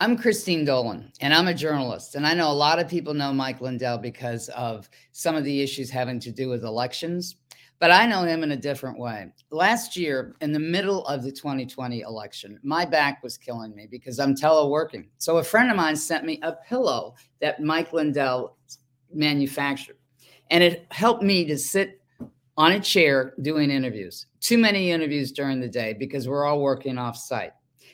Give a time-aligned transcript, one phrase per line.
[0.00, 2.14] I'm Christine Dolan, and I'm a journalist.
[2.14, 5.60] And I know a lot of people know Mike Lindell because of some of the
[5.60, 7.34] issues having to do with elections,
[7.80, 9.26] but I know him in a different way.
[9.50, 14.20] Last year, in the middle of the 2020 election, my back was killing me because
[14.20, 15.08] I'm teleworking.
[15.18, 18.56] So a friend of mine sent me a pillow that Mike Lindell
[19.12, 19.98] manufactured,
[20.52, 22.00] and it helped me to sit
[22.56, 24.26] on a chair doing interviews.
[24.38, 27.50] Too many interviews during the day because we're all working off site.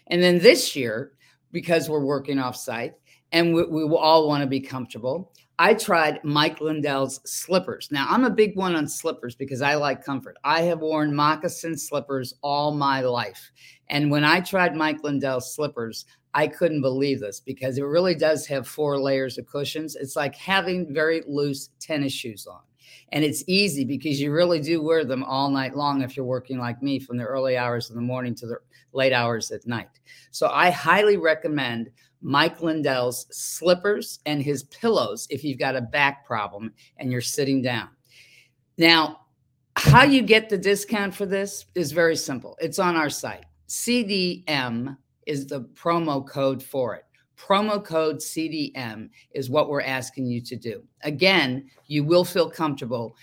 [0.08, 1.13] And then this year,
[1.54, 2.94] because we're working off site
[3.32, 5.32] and we, we all want to be comfortable.
[5.56, 7.88] I tried Mike Lindell's slippers.
[7.92, 10.36] Now, I'm a big one on slippers because I like comfort.
[10.42, 13.52] I have worn moccasin slippers all my life.
[13.88, 18.46] And when I tried Mike Lindell's slippers, I couldn't believe this because it really does
[18.48, 19.94] have four layers of cushions.
[19.94, 22.62] It's like having very loose tennis shoes on.
[23.12, 26.58] And it's easy because you really do wear them all night long if you're working
[26.58, 28.56] like me from the early hours of the morning to the
[28.92, 29.88] late hours at night.
[30.30, 31.90] So I highly recommend
[32.22, 37.60] Mike Lindell's slippers and his pillows if you've got a back problem and you're sitting
[37.60, 37.90] down.
[38.78, 39.20] Now,
[39.76, 42.56] how you get the discount for this is very simple.
[42.60, 43.44] It's on our site.
[43.68, 47.04] CDM is the promo code for it.
[47.36, 50.82] Promo code CDM is what we're asking you to do.
[51.02, 53.16] Again, you will feel comfortable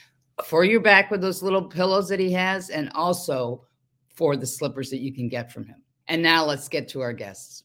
[0.46, 3.66] for your back with those little pillows that he has and also
[4.14, 5.82] for the slippers that you can get from him.
[6.08, 7.64] And now let's get to our guests.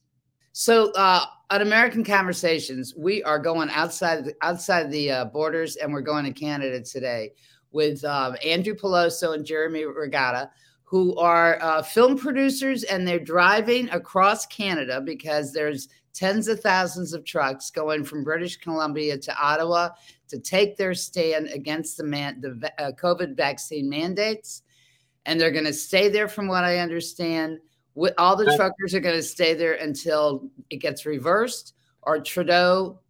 [0.53, 5.93] So, uh, at American Conversations, we are going outside the, outside the uh, borders, and
[5.93, 7.33] we're going to Canada today
[7.73, 10.49] with uh, Andrew Peloso and Jeremy Regoto,
[10.89, 17.12] who are uh, film producers, and they're driving across Canada because there's tens of thousands
[17.12, 19.91] of trucks going from British Columbia to Ottawa
[20.28, 24.62] to take their stand against the man the uh, COVID vaccine mandates
[25.27, 27.59] and they're going to stay there, from what I understand.
[28.17, 33.00] All the truckers are going to stay there until it gets reversed or Trudeau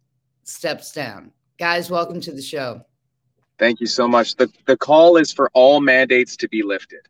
[0.43, 1.31] steps down.
[1.59, 2.81] Guys, welcome to the show.
[3.59, 4.35] Thank you so much.
[4.35, 7.01] The, the call is for all mandates to be lifted.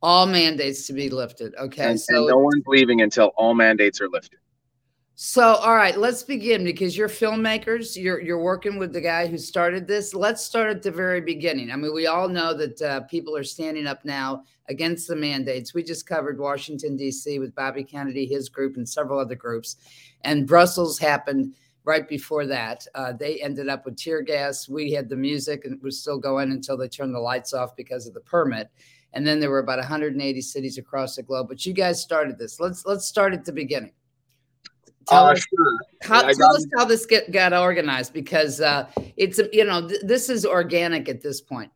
[0.00, 1.54] All mandates to be lifted.
[1.56, 1.90] Okay.
[1.90, 4.38] And, so and no one's leaving until all mandates are lifted.
[5.20, 8.00] So, all right, let's begin because you're filmmakers.
[8.00, 10.14] You're you're working with the guy who started this.
[10.14, 11.72] Let's start at the very beginning.
[11.72, 15.74] I mean, we all know that uh, people are standing up now against the mandates.
[15.74, 17.40] We just covered Washington D.C.
[17.40, 19.74] with Bobby Kennedy, his group, and several other groups,
[20.22, 22.86] and Brussels happened right before that.
[22.94, 24.68] Uh, they ended up with tear gas.
[24.68, 27.74] We had the music, and it was still going until they turned the lights off
[27.74, 28.70] because of the permit.
[29.14, 31.48] And then there were about 180 cities across the globe.
[31.48, 32.60] But you guys started this.
[32.60, 33.92] Let's let's start at the beginning.
[35.08, 35.78] Tell, uh, us, sure.
[36.02, 38.86] how, yeah, tell us how this get, got organized because uh,
[39.16, 41.70] it's you know th- this is organic at this point.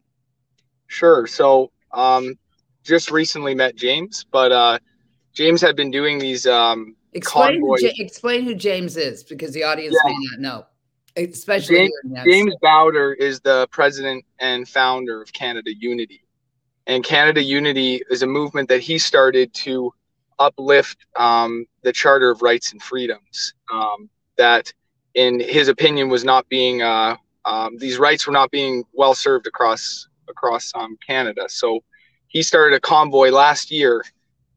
[0.86, 1.26] Sure.
[1.26, 2.34] So um,
[2.82, 4.78] just recently met James, but uh,
[5.32, 6.46] James had been doing these.
[6.46, 10.10] Um, explain who J- explain who James is because the audience yeah.
[10.10, 10.66] may not know.
[11.16, 16.21] Especially James, James Bauder is the president and founder of Canada Unity,
[16.86, 19.92] and Canada Unity is a movement that he started to
[20.38, 24.72] uplift um, the Charter of Rights and Freedoms um, that,
[25.14, 29.46] in his opinion, was not being uh, um, these rights were not being well served
[29.46, 31.44] across across um, Canada.
[31.48, 31.80] So
[32.28, 34.04] he started a convoy last year,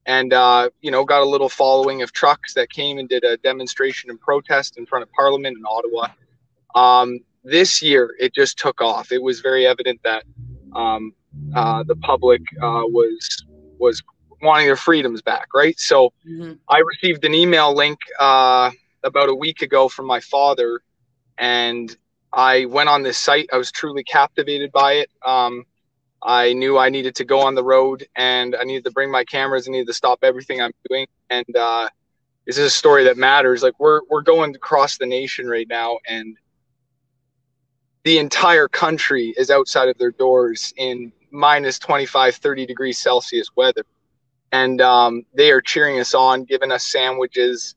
[0.06, 3.38] and uh, you know got a little following of trucks that came and did a
[3.38, 6.08] demonstration and protest in front of Parliament in Ottawa.
[6.74, 9.12] Um, this year, it just took off.
[9.12, 10.24] It was very evident that
[10.76, 11.14] um,
[11.56, 13.46] uh, the public uh, was
[13.78, 14.02] was
[14.42, 15.80] wanting their freedoms back, right?
[15.80, 16.54] So mm-hmm.
[16.70, 18.72] I received an email link uh,
[19.04, 20.82] about a week ago from my father,
[21.38, 21.96] and
[22.34, 23.50] I went on this site.
[23.54, 25.10] I was truly captivated by it.
[25.26, 25.66] Um,
[26.22, 29.24] I knew I needed to go on the road and I needed to bring my
[29.24, 29.68] cameras.
[29.68, 31.06] I needed to stop everything I'm doing.
[31.30, 31.88] And uh,
[32.46, 33.62] this is a story that matters.
[33.62, 36.38] Like we're we're going across the nation right now, and
[38.04, 43.86] the entire country is outside of their doors in minus 25, 30 degrees Celsius weather
[44.52, 47.76] and um, they are cheering us on, giving us sandwiches,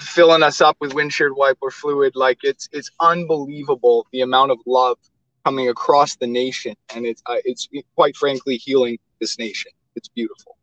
[0.00, 2.16] filling us up with windshield wiper fluid.
[2.16, 4.98] Like it's it's unbelievable the amount of love
[5.44, 9.72] coming across the nation, and it's uh, it's quite frankly healing this nation.
[9.96, 10.56] It's beautiful.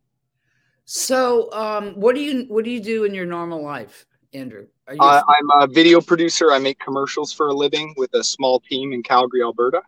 [0.84, 4.66] So, um, what do you what do you do in your normal life, Andrew?
[4.88, 6.52] Uh, I'm a video producer.
[6.52, 9.82] I make commercials for a living with a small team in Calgary, Alberta,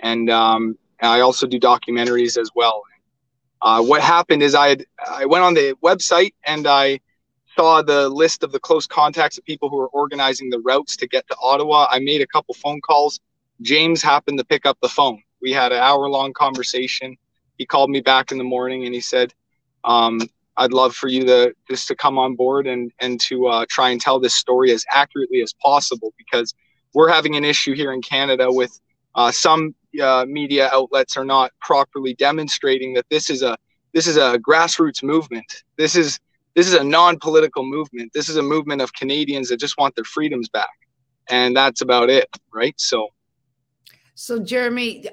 [0.00, 0.76] and um,
[1.10, 2.82] I also do documentaries as well.
[3.60, 7.00] Uh, what happened is I had I went on the website and I
[7.56, 11.06] saw the list of the close contacts of people who were organizing the routes to
[11.06, 11.86] get to Ottawa.
[11.90, 13.20] I made a couple phone calls.
[13.60, 15.22] James happened to pick up the phone.
[15.40, 17.16] We had an hour long conversation.
[17.58, 19.32] He called me back in the morning and he said,
[19.84, 20.20] um,
[20.56, 23.90] I'd love for you to just to come on board and and to uh, try
[23.90, 26.54] and tell this story as accurately as possible because
[26.94, 28.78] we're having an issue here in Canada with
[29.14, 33.56] uh, some uh, media outlets are not properly demonstrating that this is a
[33.92, 35.64] this is a grassroots movement.
[35.76, 36.18] This is
[36.54, 38.12] this is a non-political movement.
[38.12, 40.68] This is a movement of Canadians that just want their freedoms back,
[41.28, 42.74] and that's about it, right?
[42.78, 43.08] So,
[44.14, 45.06] so Jeremy,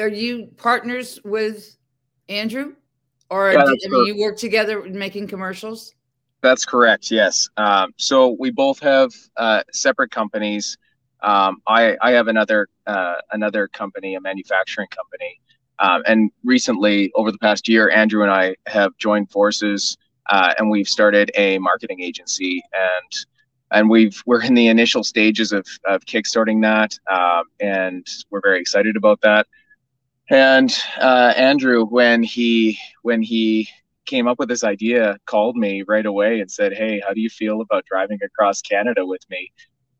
[0.00, 1.76] are you partners with
[2.28, 2.74] Andrew?
[3.30, 5.94] Or yeah, I mean, you work together making commercials?
[6.42, 7.10] That's correct.
[7.10, 7.48] Yes.
[7.56, 10.76] Um, so we both have uh, separate companies.
[11.22, 15.40] Um, I, I have another uh, another company, a manufacturing company,
[15.78, 19.96] um, and recently, over the past year, Andrew and I have joined forces,
[20.30, 23.26] uh, and we've started a marketing agency, and
[23.72, 28.60] and we've we're in the initial stages of of kickstarting that, um, and we're very
[28.60, 29.46] excited about that.
[30.30, 33.68] And uh, Andrew, when he when he
[34.06, 37.30] came up with this idea, called me right away and said, "Hey, how do you
[37.30, 39.50] feel about driving across Canada with me?"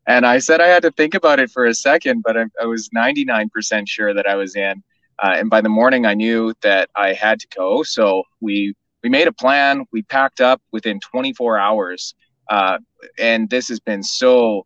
[0.07, 2.65] And I said I had to think about it for a second, but I, I
[2.65, 4.83] was 99% sure that I was in.
[5.19, 7.83] Uh, and by the morning, I knew that I had to go.
[7.83, 9.85] So we we made a plan.
[9.91, 12.15] We packed up within 24 hours,
[12.49, 12.79] uh,
[13.17, 14.65] and this has been so.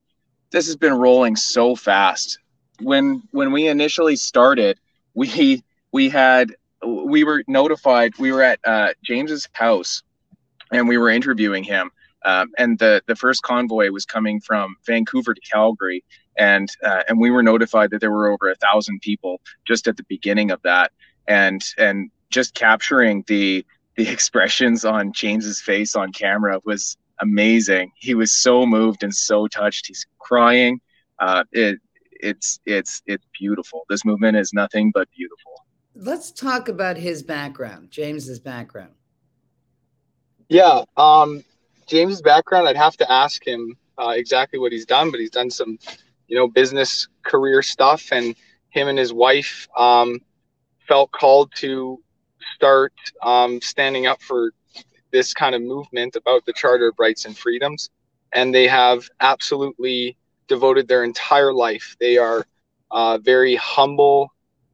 [0.51, 2.39] This has been rolling so fast.
[2.81, 4.79] When when we initially started,
[5.13, 6.55] we we had
[6.85, 8.17] we were notified.
[8.17, 10.01] We were at uh, James's house,
[10.71, 11.91] and we were interviewing him.
[12.25, 16.03] Um, and the the first convoy was coming from Vancouver to Calgary,
[16.37, 19.97] and uh, and we were notified that there were over a thousand people just at
[19.97, 20.91] the beginning of that,
[21.27, 27.91] and and just capturing the the expressions on James's face on camera was amazing.
[27.95, 29.87] He was so moved and so touched.
[29.87, 30.79] He's crying.
[31.19, 31.79] Uh, it
[32.19, 33.85] it's it's it's beautiful.
[33.89, 35.65] This movement is nothing but beautiful.
[35.95, 38.93] Let's talk about his background, James's background.
[40.47, 41.43] Yeah, um,
[41.89, 42.67] James's background.
[42.67, 45.77] I'd have to ask him uh, exactly what he's done, but he's done some,
[46.27, 48.35] you know, business career stuff, and
[48.69, 50.19] him and his wife um,
[50.87, 52.01] felt called to
[52.55, 52.93] start
[53.23, 54.51] um, standing up for
[55.11, 57.89] this kind of movement about the Charter of Rights and Freedoms,
[58.33, 60.15] and they have absolutely
[60.47, 61.95] devoted their entire life.
[61.99, 62.45] They are
[62.91, 64.31] uh, very humble,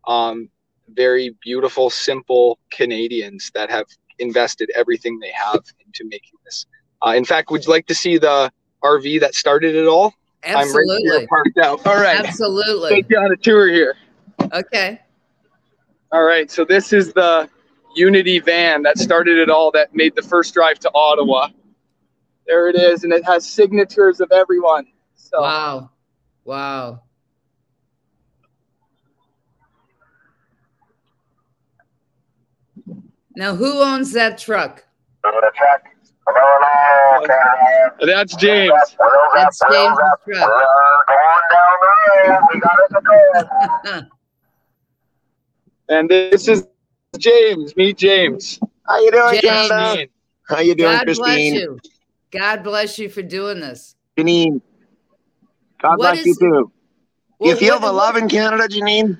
[0.08, 0.50] um,
[0.90, 3.86] very beautiful, simple Canadians that have
[4.20, 6.66] invested everything they have into making this.
[7.06, 8.52] Uh, in fact, would you like to see the
[8.84, 10.13] RV that started it all?
[10.44, 10.81] Absolutely.
[10.81, 11.86] I'm right here parked out.
[11.88, 12.25] All right.
[12.25, 12.90] Absolutely.
[12.90, 13.96] Take you on a tour here.
[14.54, 15.00] Okay.
[16.12, 16.50] All right.
[16.50, 17.50] So this is the
[17.96, 21.50] Unity van that started it all, that made the first drive to Ottawa.
[22.46, 24.86] There it is, and it has signatures of everyone.
[25.16, 25.90] So wow,
[26.44, 27.02] wow.
[33.38, 34.84] Now, who owns that truck?
[38.01, 38.74] That's James.
[39.36, 40.62] That's James' truck.
[45.89, 46.68] and this is
[47.18, 47.75] James.
[47.75, 48.60] Meet James.
[48.88, 50.10] How you doing, James?
[50.48, 51.54] How you doing, God Christine?
[51.54, 51.80] Bless you.
[52.31, 53.95] God bless you for doing this.
[54.18, 54.62] Janine,
[55.81, 56.71] God what bless is, you too.
[57.42, 59.18] Do you feel what, the love in Canada, Janine?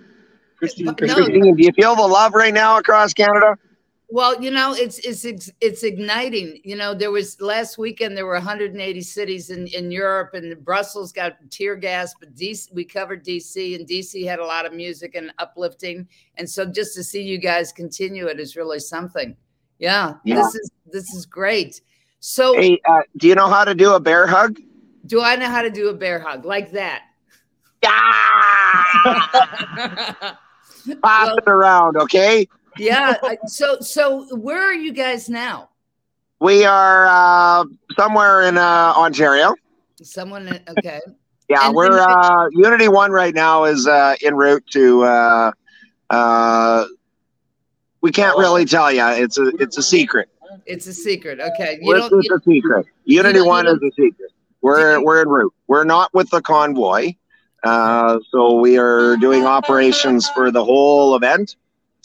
[0.58, 3.58] Christine, no, Christine, do you feel the love right now across Canada?
[4.08, 6.62] Well, you know, it's it's it's igniting.
[6.64, 11.12] You know, there was last weekend there were 180 cities in in Europe, and Brussels
[11.12, 15.16] got tear gas, but DC we covered DC, and DC had a lot of music
[15.16, 16.08] and uplifting.
[16.36, 19.36] And so, just to see you guys continue it is really something.
[19.80, 20.36] Yeah, yeah.
[20.36, 21.82] this is this is great.
[22.20, 24.60] So, hey, uh, do you know how to do a bear hug?
[25.08, 27.04] Do I know how to do a bear hug like that?
[27.84, 27.92] Yeah.
[31.04, 32.48] Pass well, it around, okay?
[32.78, 33.16] Yeah.
[33.46, 35.70] So, so where are you guys now?
[36.40, 37.66] We are uh,
[37.98, 39.56] somewhere in uh, Ontario.
[40.02, 41.00] Someone, okay.
[41.50, 45.04] Yeah, and, we're uh, Unity One right now is uh, en route to.
[45.04, 45.52] Uh,
[46.10, 46.86] uh,
[48.02, 49.08] we can't really tell you.
[49.08, 50.30] It's a it's a secret.
[50.66, 51.40] It's a secret.
[51.40, 52.12] Okay, you don't.
[52.14, 52.86] It's you, a secret.
[53.06, 54.32] Unity One is a secret.
[54.62, 55.54] We're we're en route.
[55.68, 57.14] We're not with the convoy,
[57.64, 61.56] uh, so we are doing operations for the whole event,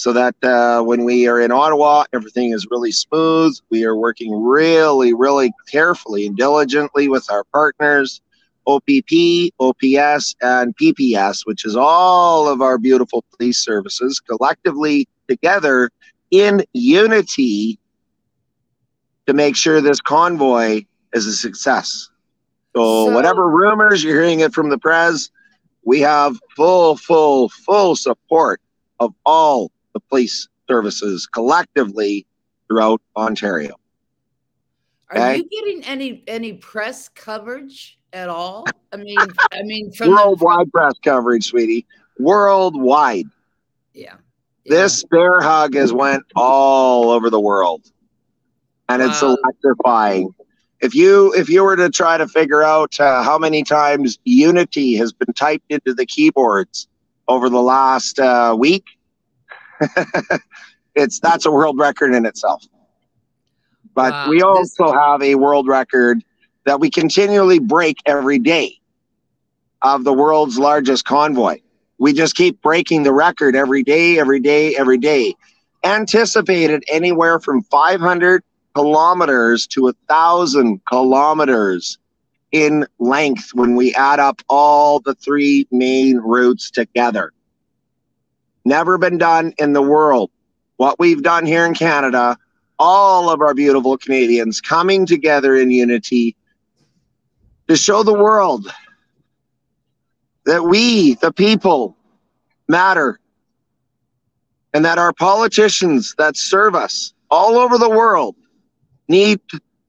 [0.00, 3.54] so that uh, when we are in Ottawa, everything is really smooth.
[3.68, 8.22] We are working really, really carefully and diligently with our partners,
[8.66, 15.90] OPP, OPS, and PPS, which is all of our beautiful police services collectively together
[16.30, 17.78] in unity
[19.26, 22.08] to make sure this convoy is a success.
[22.74, 25.28] So, so, whatever rumors you're hearing it from the press,
[25.84, 28.62] we have full, full, full support
[28.98, 32.26] of all the police services collectively
[32.68, 33.74] throughout Ontario.
[35.10, 35.36] Are okay?
[35.38, 38.64] you getting any any press coverage at all?
[38.92, 39.18] I mean,
[39.52, 41.86] I mean, from worldwide the, press coverage, sweetie.
[42.18, 43.26] Worldwide.
[43.92, 44.14] Yeah.
[44.66, 47.90] This bear hug has went all over the world,
[48.88, 49.36] and it's wow.
[49.42, 50.32] electrifying.
[50.80, 54.94] If you if you were to try to figure out uh, how many times Unity
[54.94, 56.86] has been typed into the keyboards
[57.26, 58.84] over the last uh, week,
[60.94, 62.64] it's that's a world record in itself.
[63.94, 64.28] But wow.
[64.28, 66.22] we also have a world record
[66.64, 68.78] that we continually break every day
[69.82, 71.60] of the world's largest convoy.
[71.98, 75.34] We just keep breaking the record every day, every day, every day.
[75.84, 78.42] Anticipated anywhere from 500
[78.74, 81.98] kilometers to a thousand kilometers
[82.52, 87.32] in length when we add up all the three main routes together.
[88.64, 90.30] Never been done in the world.
[90.76, 92.38] What we've done here in Canada,
[92.78, 96.36] all of our beautiful Canadians coming together in unity
[97.68, 98.72] to show the world
[100.46, 101.96] that we, the people,
[102.68, 103.18] matter
[104.72, 108.36] and that our politicians that serve us all over the world
[109.08, 109.40] need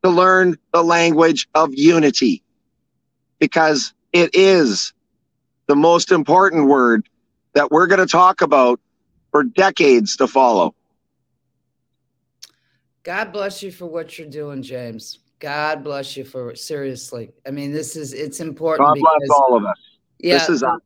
[0.03, 2.43] to learn the language of unity
[3.39, 4.93] because it is
[5.67, 7.07] the most important word
[7.53, 8.79] that we're going to talk about
[9.31, 10.75] for decades to follow.
[13.03, 15.19] God bless you for what you're doing, James.
[15.39, 17.31] God bless you for seriously.
[17.47, 18.87] I mean, this is it's important.
[18.87, 19.77] God bless all of us.
[20.19, 20.79] Yeah, this is us.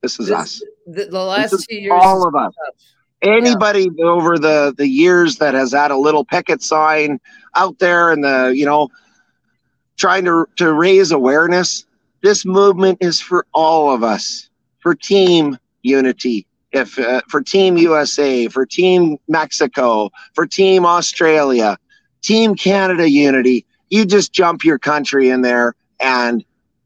[0.00, 0.62] This is this, us.
[0.86, 2.54] The, the last two years, all of us.
[2.54, 2.74] Tough.
[3.20, 4.06] Anybody yeah.
[4.06, 7.20] over the the years that has had a little picket sign
[7.54, 8.88] out there and the you know
[9.96, 11.84] trying to to raise awareness.
[12.22, 14.48] This movement is for all of us,
[14.80, 21.78] for team unity, if uh, for Team USA, for Team Mexico, for Team Australia,
[22.22, 23.66] Team Canada unity.
[23.90, 26.44] You just jump your country in there and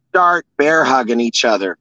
[0.08, 1.78] start bear hugging each other.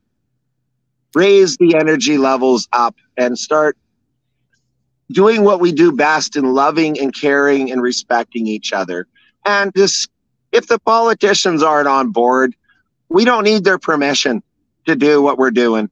[1.16, 3.78] Raise the energy levels up and start
[5.12, 9.08] doing what we do best in loving and caring and respecting each other.
[9.46, 10.10] And just
[10.52, 12.56] if the politicians aren't on board,
[13.10, 14.44] we don't need their permission
[14.86, 15.90] to do what we're doing.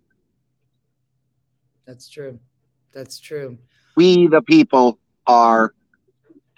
[1.93, 2.39] That's true.
[2.91, 3.59] That's true.
[3.95, 4.97] We, the people,
[5.27, 5.75] are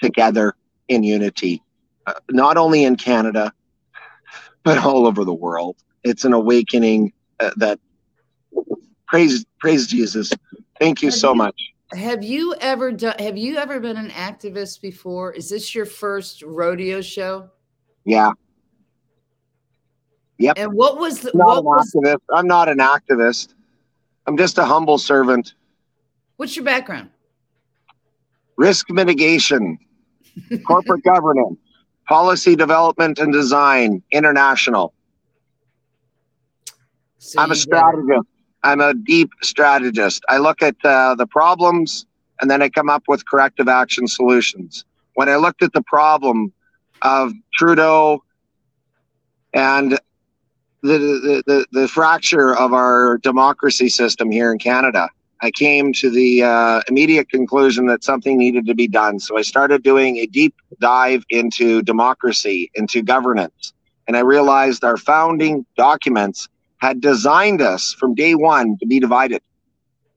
[0.02, 0.56] together
[0.88, 1.62] in unity,
[2.08, 3.52] uh, not only in Canada,
[4.64, 5.76] but all over the world.
[6.06, 7.12] It's an awakening
[7.42, 7.80] uh, that
[9.08, 10.32] praise praise Jesus.
[10.80, 11.62] Thank you have so you, much.
[11.92, 13.16] Have you ever done?
[13.20, 15.34] Have you ever been an activist before?
[15.34, 17.50] Is this your first rodeo show?
[18.06, 18.32] Yeah.
[20.38, 20.60] Yep.
[20.60, 21.32] And what was the?
[21.34, 22.22] Not what an was, activist.
[22.34, 23.55] I'm not an activist.
[24.28, 25.54] I'm just a humble servant.
[26.38, 27.10] What's your background?
[28.58, 29.78] Risk mitigation,
[30.66, 31.58] corporate governance,
[32.08, 34.94] policy development and design, international.
[37.20, 38.28] So I'm a strategist.
[38.64, 40.24] I'm a deep strategist.
[40.28, 42.06] I look at uh, the problems
[42.42, 44.86] and then I come up with corrective action solutions.
[45.14, 46.52] When I looked at the problem
[47.04, 48.24] of Trudeau
[49.54, 50.00] and
[50.86, 55.10] the, the, the, fracture of our democracy system here in Canada.
[55.42, 59.20] I came to the uh, immediate conclusion that something needed to be done.
[59.20, 63.74] So I started doing a deep dive into democracy, into governance.
[64.08, 69.42] And I realized our founding documents had designed us from day one to be divided.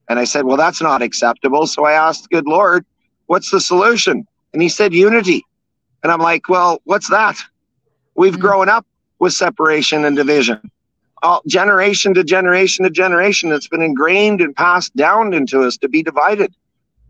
[0.09, 1.67] And I said, well, that's not acceptable.
[1.67, 2.85] So I asked, good Lord,
[3.27, 4.27] what's the solution?
[4.53, 5.45] And he said, unity.
[6.03, 7.37] And I'm like, well, what's that?
[8.15, 8.41] We've mm-hmm.
[8.41, 8.87] grown up
[9.19, 10.71] with separation and division.
[11.23, 15.89] All, generation to generation to generation, it's been ingrained and passed down into us to
[15.89, 16.55] be divided.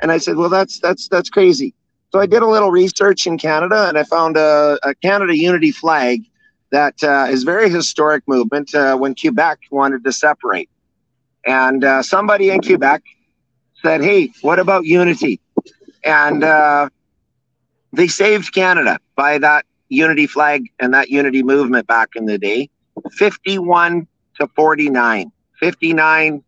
[0.00, 1.74] And I said, well, that's that's that's crazy.
[2.10, 5.72] So I did a little research in Canada, and I found a, a Canada Unity
[5.72, 6.24] flag
[6.70, 10.70] that uh, is very historic movement uh, when Quebec wanted to separate.
[11.44, 13.02] And uh, somebody in Quebec
[13.82, 15.40] said, "Hey, what about unity?"
[16.04, 16.88] And uh,
[17.92, 22.68] they saved Canada by that unity flag and that unity movement back in the day
[23.12, 24.06] 51
[24.40, 26.42] to 49 59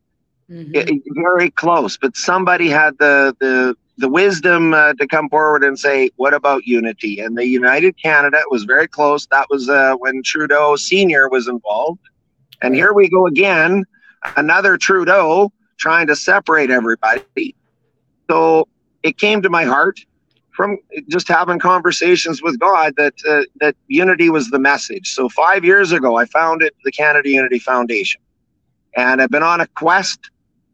[0.51, 0.75] mm-hmm.
[0.75, 5.79] it, very close but somebody had the the the wisdom uh, to come forward and
[5.79, 7.21] say what about unity?
[7.21, 9.27] And the united canada was very close.
[9.27, 12.01] That was uh, when trudeau senior was involved.
[12.63, 13.85] And here we go again
[14.37, 17.55] another trudeau trying to separate everybody.
[18.31, 18.69] So
[19.03, 20.01] it came to my heart
[20.61, 20.77] from
[21.09, 25.15] just having conversations with God that uh, that unity was the message.
[25.15, 28.21] So five years ago, I founded the Canada Unity Foundation,
[28.95, 30.19] and I've been on a quest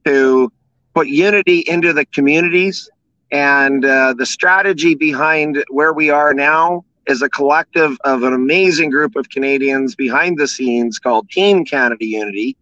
[0.04, 0.52] to
[0.92, 2.90] put unity into the communities.
[3.30, 8.90] And uh, the strategy behind where we are now is a collective of an amazing
[8.90, 12.56] group of Canadians behind the scenes called Team Canada Unity.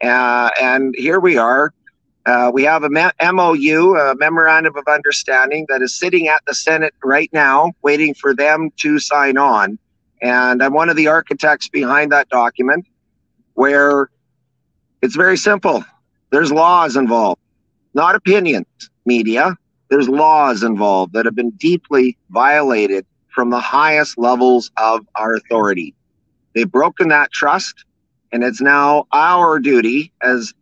[0.00, 1.74] Uh, and here we are.
[2.26, 2.90] Uh, we have a
[3.32, 8.34] MOU, a memorandum of understanding, that is sitting at the Senate right now, waiting for
[8.34, 9.78] them to sign on.
[10.20, 12.86] And I'm one of the architects behind that document
[13.54, 14.10] where
[15.02, 15.82] it's very simple.
[16.30, 17.40] There's laws involved,
[17.94, 18.66] not opinions,
[19.06, 19.56] media.
[19.88, 25.94] There's laws involved that have been deeply violated from the highest levels of our authority.
[26.54, 27.84] They've broken that trust,
[28.30, 30.52] and it's now our duty as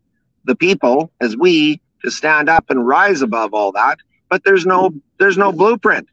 [0.48, 3.98] the people, as we, to stand up and rise above all that.
[4.28, 6.08] But there's no there's no blueprint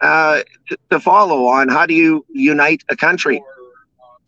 [0.00, 3.42] uh, to, to follow on how do you unite a country.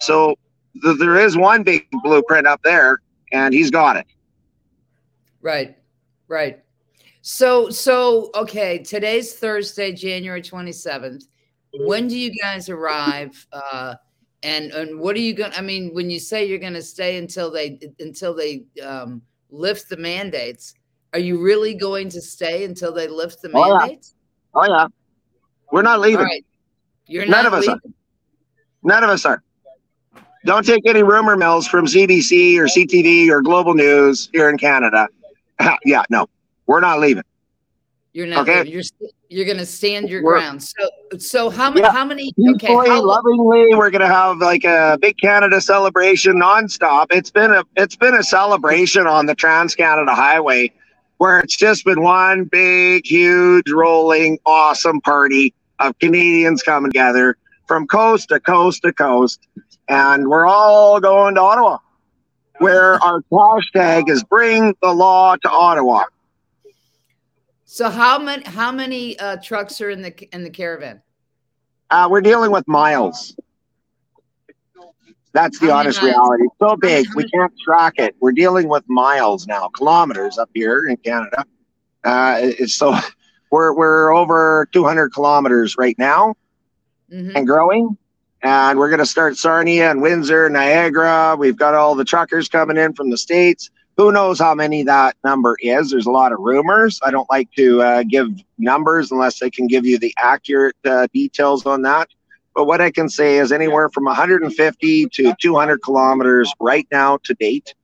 [0.00, 0.34] So
[0.82, 2.98] th- there is one big blueprint up there,
[3.32, 4.06] and he's got it.
[5.40, 5.76] Right,
[6.28, 6.60] right.
[7.22, 8.78] So, so okay.
[8.78, 11.24] Today's Thursday, January twenty seventh.
[11.72, 13.46] When do you guys arrive?
[13.52, 13.94] Uh,
[14.42, 15.52] and and what are you going?
[15.52, 19.22] to I mean, when you say you're going to stay until they until they um,
[19.54, 20.74] lift the mandates,
[21.12, 24.14] are you really going to stay until they lift the mandates?
[24.54, 24.86] Oh yeah, oh, yeah.
[25.72, 26.28] we're not leaving.
[27.06, 27.80] You're none of us are.
[28.82, 29.42] None of us are.
[30.44, 35.08] Don't take any rumor mills from CBC or CTV or Global News here in Canada.
[35.84, 36.28] yeah, no,
[36.66, 37.24] we're not leaving.
[38.14, 38.48] You're not.
[38.48, 38.70] Okay.
[38.70, 38.82] You're
[39.28, 40.62] you're going to stand your we're, ground.
[40.62, 41.90] So so how many yeah.
[41.90, 42.32] how many?
[42.54, 47.06] Okay, how, lovingly, we're going to have like a big Canada celebration nonstop.
[47.10, 50.72] It's been a it's been a celebration on the Trans Canada Highway,
[51.18, 57.88] where it's just been one big, huge, rolling, awesome party of Canadians coming together from
[57.88, 59.40] coast to coast to coast,
[59.88, 61.78] and we're all going to Ottawa,
[62.58, 66.04] where our hashtag is "Bring the Law to Ottawa."
[67.64, 71.02] So how many how many uh, trucks are in the in the caravan?
[71.90, 73.36] Uh, we're dealing with miles.
[75.32, 76.44] That's the honest reality.
[76.44, 78.14] It's so big, we can't track it.
[78.20, 81.44] We're dealing with miles now, kilometers up here in Canada.
[82.04, 82.96] Uh, so
[83.50, 86.34] we're we're over 200 kilometers right now,
[87.12, 87.36] mm-hmm.
[87.36, 87.96] and growing.
[88.42, 91.34] And we're going to start Sarnia and Windsor, Niagara.
[91.36, 95.16] We've got all the truckers coming in from the states who knows how many that
[95.24, 95.90] number is?
[95.90, 96.98] There's a lot of rumors.
[97.02, 98.28] I don't like to uh, give
[98.58, 102.08] numbers unless I can give you the accurate uh, details on that.
[102.54, 107.34] But what I can say is anywhere from 150 to 200 kilometers right now to
[107.34, 107.74] date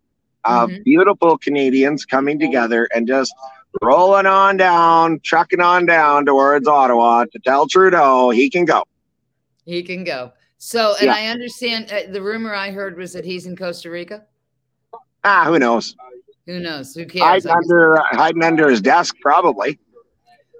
[0.44, 0.83] of mm-hmm.
[0.85, 3.35] beautiful Canadians coming together and just
[3.83, 8.85] rolling on down, trucking on down towards Ottawa to tell Trudeau he can go.
[9.64, 10.33] He can go.
[10.59, 11.14] So, and yeah.
[11.14, 14.25] I understand uh, the rumor I heard was that he's in Costa Rica.
[15.24, 15.96] Ah, who knows?
[16.46, 16.94] Who knows?
[16.94, 17.44] Who cares?
[17.44, 19.78] Hiding under, hiding under his desk, probably.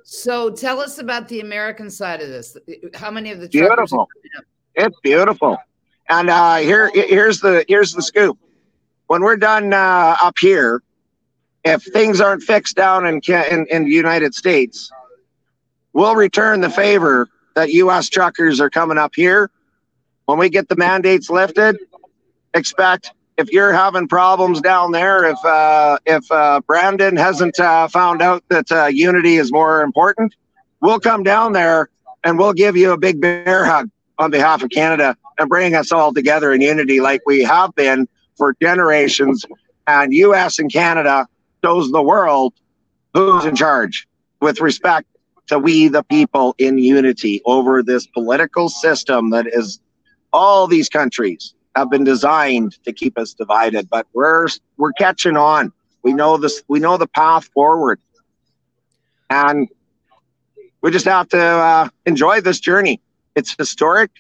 [0.05, 2.57] So tell us about the American side of this.
[2.95, 4.09] How many of the beautiful?
[4.75, 5.59] It's beautiful.
[6.09, 8.39] And uh, here, here's the here's the scoop.
[9.07, 10.83] When we're done uh, up here,
[11.65, 14.91] if things aren't fixed down in, in in the United States,
[15.93, 18.09] we'll return the favor that U.S.
[18.09, 19.51] truckers are coming up here.
[20.27, 21.77] When we get the mandates lifted,
[22.55, 28.21] expect if you're having problems down there, if uh, if uh, Brandon hasn't uh, found
[28.21, 30.35] out that uh, unity is more important,
[30.81, 31.89] we'll come down there
[32.23, 35.91] and we'll give you a big bear hug on behalf of Canada and bring us
[35.91, 39.47] all together in unity like we have been for generations.
[39.87, 40.59] And U.S.
[40.59, 41.27] and Canada
[41.65, 42.53] shows the world
[43.15, 44.07] who's in charge
[44.41, 45.09] with respect
[45.47, 49.81] to we the people in unity over this political system that is
[50.33, 55.73] all these countries have been designed to keep us divided, but we're we're catching on.
[56.03, 56.63] We know this.
[56.69, 58.01] We know the path forward,
[59.29, 59.69] and
[60.83, 63.01] we just have to uh, enjoy this journey.
[63.35, 64.11] It's historic,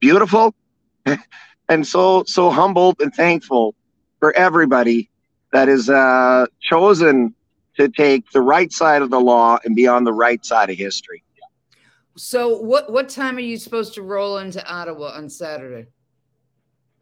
[0.00, 0.54] beautiful,
[1.68, 3.74] and so so humbled and thankful
[4.18, 5.08] for everybody
[5.52, 7.34] that is uh, chosen
[7.76, 10.76] to take the right side of the law and be on the right side of
[10.76, 11.22] history.
[12.16, 15.86] So, what what time are you supposed to roll into Ottawa on Saturday?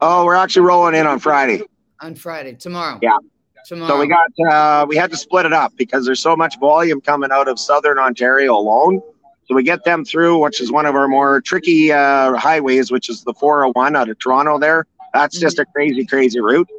[0.01, 1.63] Oh, we're actually rolling in on Friday.
[2.01, 2.99] On Friday, tomorrow.
[3.01, 3.17] Yeah.
[3.65, 3.89] Tomorrow.
[3.89, 7.01] So we got uh, we had to split it up because there's so much volume
[7.01, 9.01] coming out of Southern Ontario alone.
[9.45, 13.09] So we get them through, which is one of our more tricky uh, highways, which
[13.09, 14.59] is the 401 out of Toronto.
[14.59, 15.41] There, that's mm-hmm.
[15.41, 16.69] just a crazy, crazy route.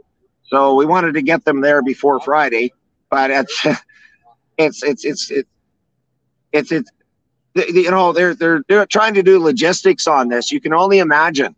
[0.45, 2.73] So we wanted to get them there before Friday,
[3.11, 3.67] but it's
[4.57, 5.49] it's it's it's it's
[6.53, 6.91] it's, it's
[7.73, 10.53] you know they're they're trying to do logistics on this.
[10.53, 11.55] You can only imagine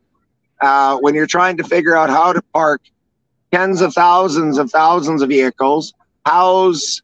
[0.60, 2.82] uh, when you're trying to figure out how to park
[3.52, 5.94] tens of thousands of thousands of vehicles,
[6.24, 7.02] house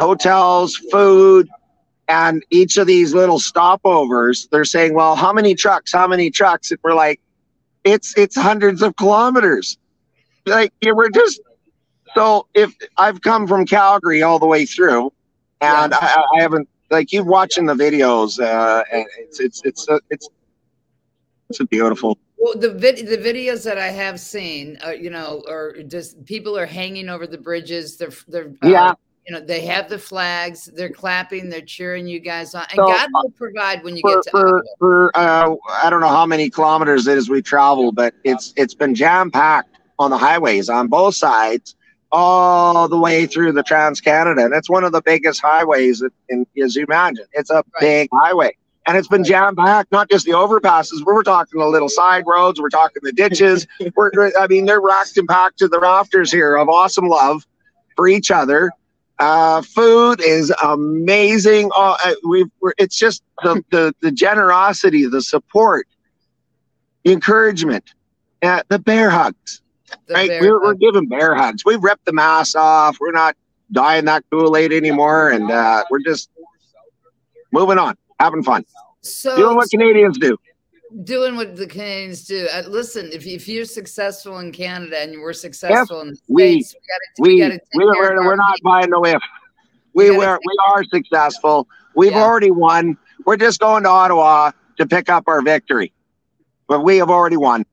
[0.00, 1.48] hotels, food,
[2.08, 5.92] And each of these little stopovers, they're saying, "Well, how many trucks?
[5.92, 7.20] How many trucks?" And we're like,
[7.84, 9.78] "It's it's hundreds of kilometers."
[10.44, 11.40] Like yeah, we're just
[12.14, 15.12] so if I've come from Calgary all the way through,
[15.60, 19.98] and I, I haven't like you watching the videos, uh, and it's it's it's uh,
[20.10, 20.28] it's
[21.48, 22.18] it's a beautiful.
[22.42, 26.58] Well, the vid- the videos that I have seen, uh, you know, or just people
[26.58, 27.96] are hanging over the bridges.
[27.96, 28.94] They're they're uh, Yeah.
[29.28, 30.68] You know, they have the flags.
[30.74, 31.48] They're clapping.
[31.48, 34.30] They're cheering you guys on, and So, God will provide when you for get to
[34.32, 38.52] for, for uh, I don't know how many kilometers it is we travel, but it's
[38.56, 41.76] it's been jam packed on the highways on both sides,
[42.10, 46.44] all the way through the Trans Canada, and it's one of the biggest highways in,
[46.60, 47.26] as you imagine.
[47.34, 49.92] It's a big highway, and it's been jam packed.
[49.92, 51.04] Not just the overpasses.
[51.04, 52.60] We're talking the little side roads.
[52.60, 53.66] We're talking the ditches.
[53.96, 57.46] we're I mean they're racked and packed to the rafters here of awesome love
[57.96, 58.70] for each other.
[59.18, 61.70] Uh, food is amazing.
[61.76, 65.86] Uh, uh, we've, we're, it's just the, the, the generosity, the support,
[67.04, 67.94] the encouragement,
[68.42, 69.62] uh, the bear hugs.
[70.06, 70.28] The right?
[70.28, 71.64] bear We're, we're giving bear hugs.
[71.64, 72.98] We've ripped the mask off.
[72.98, 73.36] We're not
[73.70, 76.28] dying that Kool Aid anymore, and uh, we're just
[77.52, 78.64] moving on, having fun,
[79.00, 80.36] So doing what Canadians do.
[81.04, 82.46] doing what the Canadians do.
[82.54, 86.76] Uh, listen, if, if you're successful in Canada and we're successful in the we- states,
[87.18, 89.20] we We, got to take we care of we're, we're not buying no if.
[89.94, 91.66] We gotta were we are successful.
[91.96, 92.22] We've Yeah.
[92.22, 92.96] already won.
[93.26, 95.92] We're just going to Ottawa to pick up our victory,
[96.68, 97.64] but we have already won.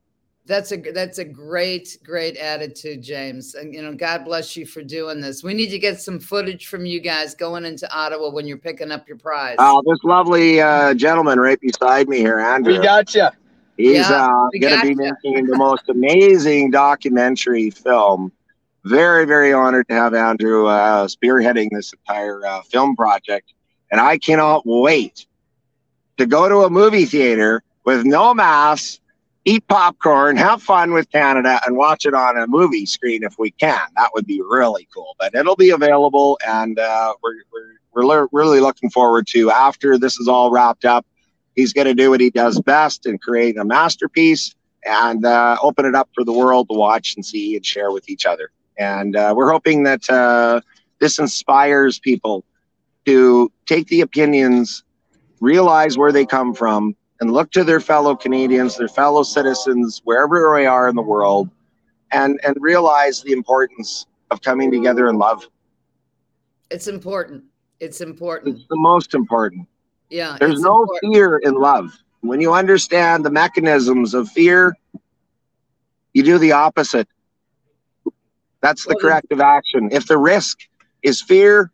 [0.50, 3.54] That's a that's a great great attitude, James.
[3.54, 5.44] And you know, God bless you for doing this.
[5.44, 8.92] We need to get some footage from you guys going into Ottawa when you're picking
[8.92, 9.58] up your prize.
[9.60, 12.74] Uh, this lovely uh, gentleman right beside me here, Andrew.
[12.74, 13.32] We gotcha.
[13.78, 18.32] He's Yeah, uh, going to be making the most amazing documentary film.
[18.86, 23.54] Very, very honored to have Andrew uh, spearheading this entire uh, film project.
[23.92, 25.28] And I cannot wait
[26.18, 29.00] to go to a movie theater with no mask,
[29.50, 33.52] eat popcorn, have fun with Canada, and watch it on a movie screen if we
[33.52, 33.88] can.
[33.96, 35.16] That would be really cool.
[35.20, 40.20] But it'll be available, and uh, we're, we're, we're really looking forward to after this
[40.20, 41.06] is all wrapped up
[41.60, 45.86] he's going to do what he does best and create a masterpiece and uh, open
[45.86, 48.52] it up for the world to watch and see and share with each other.
[48.78, 50.62] And uh, we're hoping that uh,
[51.00, 52.46] this inspires people
[53.06, 54.84] to take the opinions,
[55.42, 60.54] realize where they come from, and look to their fellow Canadians, their fellow citizens, wherever
[60.56, 61.50] they are in the world,
[62.12, 65.48] and and realize the importance of coming together in love.
[66.70, 67.44] it's important.
[67.80, 68.58] It's important.
[68.58, 69.68] It's the most important.
[70.10, 70.38] Yeah.
[70.40, 71.14] There's no important.
[71.14, 71.98] fear in love.
[72.22, 74.76] When you understand the mechanisms of fear,
[76.14, 77.08] you do the opposite.
[78.62, 79.90] That's the Well, corrective action.
[79.94, 80.60] If the risk
[81.02, 81.72] is fear,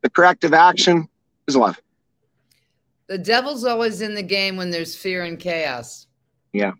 [0.00, 1.08] the corrective action
[1.46, 1.78] is love.
[3.08, 6.06] The devil's always in the game when there's fear and chaos.
[6.52, 6.72] Yeah.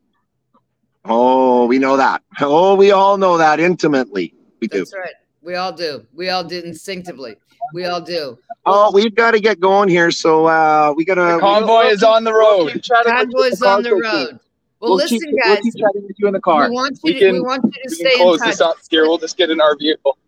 [1.05, 2.23] Oh, we know that.
[2.41, 4.35] Oh, we all know that intimately.
[4.61, 4.79] We do.
[4.79, 5.15] That's right.
[5.43, 6.07] We all do.
[6.15, 7.37] We all do instinctively.
[7.73, 8.39] We all do.
[8.67, 10.11] Oh, we've got to get going here.
[10.11, 11.23] So uh, we got to.
[11.23, 12.83] The convoy is on the road.
[13.05, 14.39] Convoy's on the road.
[14.81, 15.63] Well, We'll listen, keep, we'll guys.
[15.63, 16.71] keep chatting with you in the We car.
[16.71, 17.21] want We you.
[17.21, 18.49] To, we can- want you to We stay can close in touch.
[18.51, 19.05] this up here.
[19.09, 20.19] We'll just get in our vehicle.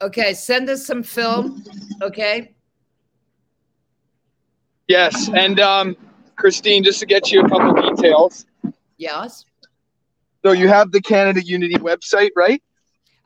[0.00, 1.62] Okay, send us some film.
[2.00, 2.54] Okay.
[4.92, 5.96] Yes, and um,
[6.36, 8.44] Christine, just to get you a couple details.
[8.98, 9.46] Yes.
[10.44, 12.62] So you have the Canada Unity website, right?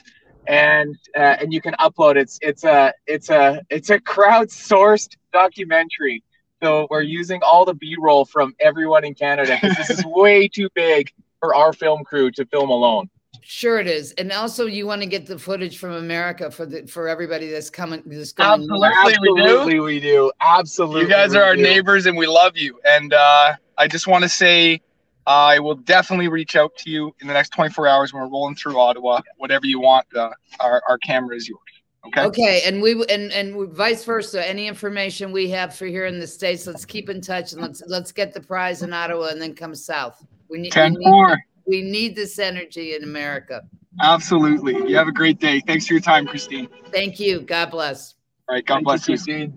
[0.48, 2.16] and uh, and you can upload.
[2.16, 6.24] It's it's a it's a it's a crowdsourced documentary.
[6.62, 10.68] So we're using all the b-roll from everyone in canada because this is way too
[10.76, 13.10] big for our film crew to film alone
[13.42, 16.86] Sure, it is, and also you want to get the footage from America for the
[16.88, 18.02] for everybody that's coming.
[18.06, 20.32] That's going absolutely, absolutely, we do.
[20.42, 21.62] Absolutely, you guys are our do.
[21.62, 22.80] neighbors, and we love you.
[22.86, 24.82] And uh, I just want to say,
[25.26, 28.56] I will definitely reach out to you in the next 24 hours when we're rolling
[28.56, 29.22] through Ottawa.
[29.38, 31.62] Whatever you want, uh, our our camera is yours.
[32.08, 32.24] Okay.
[32.24, 34.48] Okay, and we and and vice versa.
[34.48, 37.84] Any information we have for here in the states, let's keep in touch and let's
[37.88, 40.26] let's get the prize in Ottawa and then come south.
[40.50, 40.72] We need.
[40.72, 41.38] Ten four.
[41.70, 43.62] We need this energy in America.
[44.02, 44.74] Absolutely.
[44.90, 45.60] You have a great day.
[45.60, 46.68] Thanks for your time, Christine.
[46.92, 47.42] Thank you.
[47.42, 48.16] God bless.
[48.48, 48.66] All right.
[48.66, 49.56] God Thank bless you, Christine.